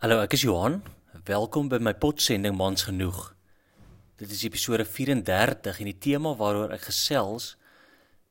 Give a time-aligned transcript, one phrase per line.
[0.00, 0.78] Hallo, ek is Johan.
[1.28, 3.18] Welkom by my potsending Mans genoeg.
[4.16, 7.50] Dit is episode 34 en die tema waaroor ek gesels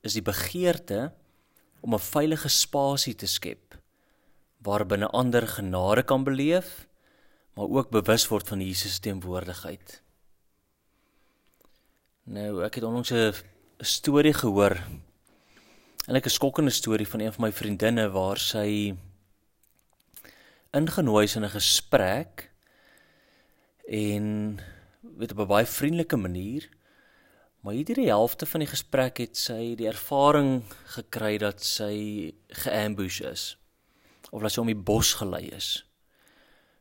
[0.02, 1.12] is die begeerte
[1.86, 3.78] om 'n veilige spasie te skep
[4.66, 6.88] waarbinne ander genade kan beleef,
[7.54, 10.02] maar ook bewus word van Jesus se teenwoordigheid.
[12.26, 13.34] Nou, ek het onlangs 'n
[13.78, 14.82] storie gehoor.
[16.10, 18.98] 'n skokkende storie van een van my vriendinne waar sy
[20.72, 22.52] ingenooi is in 'n gesprek
[23.88, 24.60] en
[25.02, 26.70] weet op 'n baie vriendelike manier.
[27.60, 30.63] Maar hierdie die helfte van die gesprek het sy die ervaring
[30.96, 33.58] gekry dat sy geambush is
[34.32, 35.86] of dat sy om die bos gelei is.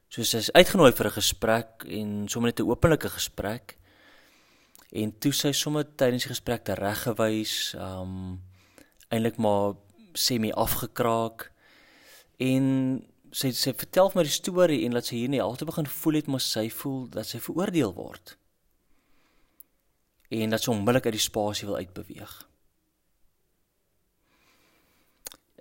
[0.08, 3.76] So sy is uitgenooi vir 'n gesprek en sommer net 'n openlike gesprek.
[4.92, 8.42] En toe sy sommer tydens die gesprek te reggewys, um
[9.08, 9.74] eintlik maar
[10.12, 11.50] semi afgekraak
[12.38, 16.18] en sy sy vertel my die storie en laat sy hier nie altyd begin voel
[16.18, 18.36] het maar sy voel dat sy veroordeel word.
[20.30, 22.34] En dat sy onmiddellik uit die spasie wil uitbeweeg.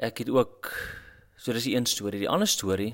[0.07, 0.71] Ek het ook
[1.37, 2.93] so dis die een storie, die ander storie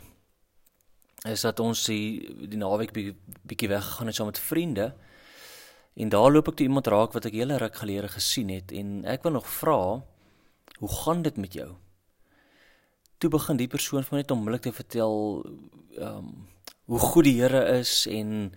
[1.27, 4.89] is dat ons die die naweek bietjie weggegaan het saam met vriende.
[5.95, 9.03] En daar loop ek toe iemand raak wat ek hele ruk gelede gesien het en
[9.07, 9.79] ek wil nog vra
[10.79, 11.69] hoe gaan dit met jou?
[13.23, 15.15] Toe begin die persoon van net onmiddellik te vertel
[15.97, 16.33] ehm um,
[16.91, 18.51] hoe goed die Here is en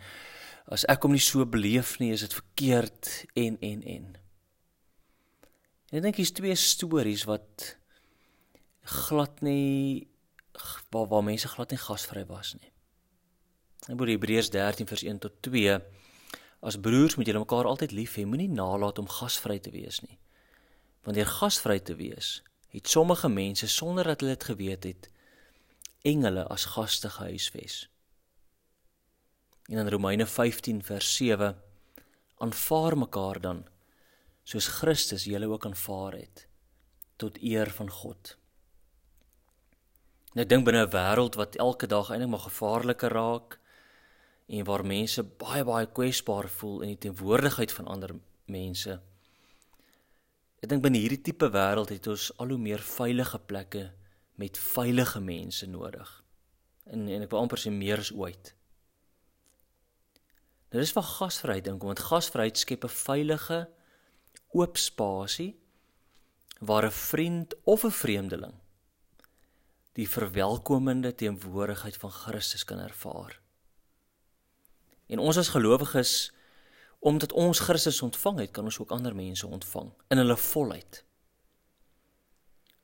[0.67, 4.07] as ek hom nie so beleef nie, is dit verkeerd en en en.
[5.93, 7.77] En ek dink hier's twee stories wat
[9.07, 10.09] glad nie
[10.91, 12.73] waar waar mense glad nie gasvry was nie.
[13.87, 15.79] In Hebreërs 13 vers 1 tot 2
[16.67, 20.19] as broers moet julle mekaar altyd lief hê, moenie nalat om gasvry te wees nie.
[21.07, 25.11] Wanneer gasvry te wees, het sommige mense sonder dat hulle dit geweet het
[26.03, 27.89] engele as gaste gehuisves.
[29.67, 31.63] En in Romeine 15 vers 7
[32.39, 33.67] aanvaar mekaar dan
[34.43, 36.47] soos Christus julle ook aanvaar het
[37.17, 38.37] tot eer van God.
[40.33, 43.59] Nou dink binne 'n wêreld wat elke dag eintlik maar gevaarliker raak
[44.47, 48.11] en waar mense baie baie kwesbaar voel in die teenwoordigheid van ander
[48.45, 49.01] mense
[50.67, 53.85] Ek dink binne hierdie tipe wêreld het ons al hoe meer veilige plekke
[54.43, 56.09] met veilige mense nodig.
[56.91, 58.51] En en ek wil amper sê meer as ooit.
[60.75, 63.61] Dit is vir gasvryheid dink want gasvryheid skep 'n veilige
[64.59, 65.55] oop spasie
[66.59, 68.59] waar 'n vriend of 'n vreemdeling
[69.95, 73.39] die verwelkomende teenwoordigheid van Christus kan ervaar.
[75.07, 76.33] En ons as gelowiges
[76.99, 81.05] omdat ons Christus ontvang het, kan ons ook ander mense ontvang in hulle volheid.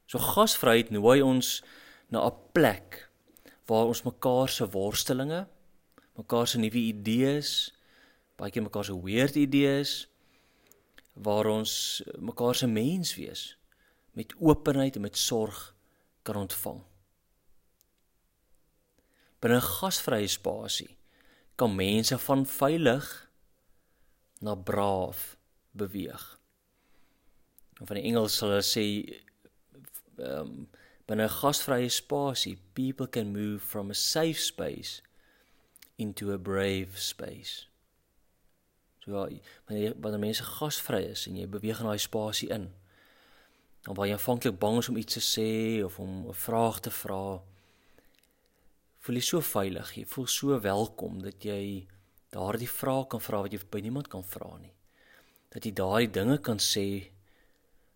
[0.06, 1.62] So gasvryheid nooi ons
[2.08, 3.08] na 'n plek
[3.66, 5.46] waar ons mekaar se worstelinge,
[6.16, 7.72] mekaar se nuwe idees,
[8.36, 10.08] baie keer mekaar se weird idees
[11.12, 13.58] waar ons mekaar se mens wees
[14.12, 15.74] met openheid en met sorg
[16.22, 16.82] kan ontvang.
[19.40, 20.96] Binne 'n gasvrye spasie
[21.56, 23.30] kan mense van veilig
[24.42, 25.36] na braaf
[25.70, 26.22] beweeg.
[27.80, 28.84] En van die Engels sal hulle sê
[30.18, 30.68] um,
[31.06, 35.02] binne 'n gasvrye spasie, people can move from a safe space
[35.96, 37.66] into a brave space.
[39.04, 42.68] So ja, wanneer wanneer mense gasvry is en jy beweeg in daai spasie in,
[43.82, 46.90] dan waar jy aanvanklik bang is om iets te sê of om 'n vraag te
[46.90, 47.42] vra,
[49.02, 51.86] voel jy so veilig, jy voel so welkom dat jy
[52.32, 54.72] daardie vrae kan vra wat jy by niemand kan vra nie.
[55.52, 56.86] Dat jy daardie dinge kan sê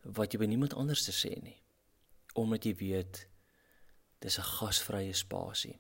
[0.05, 1.57] wat jy by niemand anders te sê nie.
[2.37, 3.27] Omdat jy weet
[4.21, 5.79] dis 'n gasvrye spasie.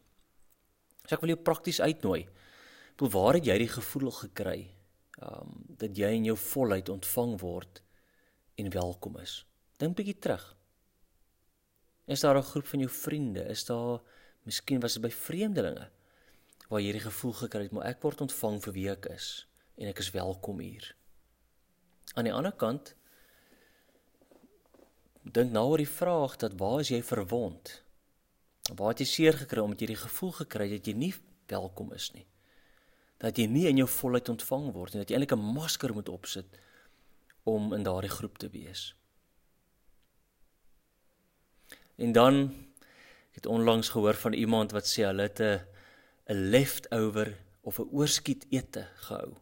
[1.06, 2.26] So ek wil jou prakties uitnooi.
[2.96, 4.70] Toe waar het jy die gevoel gekry
[5.22, 7.82] um dat jy in jou volheid ontvang word
[8.56, 9.44] en welkom is?
[9.78, 10.56] Dink bietjie terug.
[12.06, 13.44] Is daar 'n groep van jou vriende?
[13.48, 14.00] Is daar
[14.44, 15.90] miskien was dit by vreemdelinge?
[16.68, 19.46] Waar jy die gevoel gekry het maar ek word ontvang vir wie ek is
[19.76, 20.94] en ek is welkom hier.
[22.16, 22.94] Aan die ander kant
[25.22, 27.80] dink nou oor die vraag dat waar is jy verwond?
[28.74, 31.14] Waar het jy seer gekry omdat jy die gevoel gekry het dat jy nie
[31.50, 32.26] welkom is nie?
[33.22, 36.08] Dat jy nie in jou volheid ontvang word en dat jy eintlik 'n masker moet
[36.08, 36.46] opsit
[37.44, 38.94] om in daardie groep te wees.
[41.96, 42.54] En dan
[43.32, 45.75] het onlangs gehoor van iemand wat sê hulle het 'n
[46.28, 49.34] 'n leftover of 'n oorskiet ete gehou.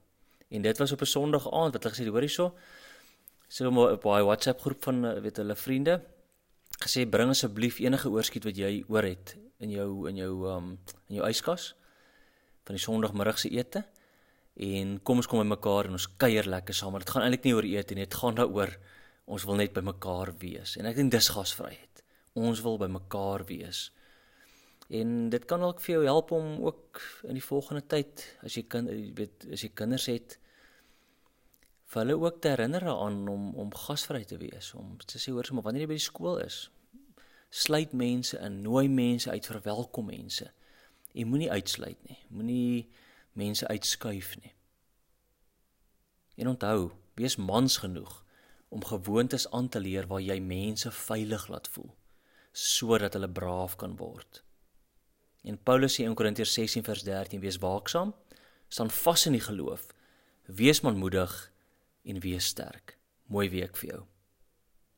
[0.48, 2.54] En dit was op 'n Sondag aand wat hulle gesê hoor hierso.
[3.48, 6.02] Sê hom op 'n WhatsApp groep van eh, weet hulle vriende
[6.82, 10.78] gesê bring asseblief enige oorskiet wat jy oor het in jou in jou um
[11.08, 11.74] in jou yskas
[12.66, 13.84] van die Sondagmiddagse ete
[14.54, 16.98] en kom ons kom by mekaar en ons kuier lekker saam.
[16.98, 18.76] Dit gaan eintlik nie oor eet nie, dit gaan daaroor
[19.26, 20.76] ons wil net by mekaar wees.
[20.78, 22.02] En ek dink dis gasvryheid.
[22.34, 23.88] Ons wil by mekaar wees.
[24.88, 28.66] En dit kan ook vir jou help om ook in die volgende tyd as jy
[28.68, 30.38] kan weet as jy kinders het
[31.94, 35.48] vir hulle ook te herinner aan om om gasvry te wees, om te sê hoor,
[35.52, 36.58] maar wanneer jy by die skool is,
[37.54, 40.48] sluit mense in, nooi mense uit, verwelkom mense.
[41.14, 42.18] Jy moenie uitsluit nie.
[42.34, 42.88] Moenie
[43.38, 44.50] mense uitskuif nie.
[46.42, 48.24] En onthou, wees mans genoeg
[48.74, 51.92] om gewoontes aan te leer waar jy mense veilig laat voel
[52.54, 54.44] sodat hulle braaf kan word.
[55.44, 58.14] En Paulus sê in Korintiërs 16 vers 13: Wees waaksaam,
[58.68, 59.86] staan vas in die geloof,
[60.48, 61.52] wees manmoedig
[62.04, 62.96] en wees sterk.
[63.28, 64.02] Mooi week vir jou.